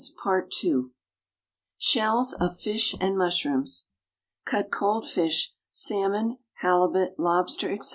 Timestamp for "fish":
2.59-2.95, 5.07-5.53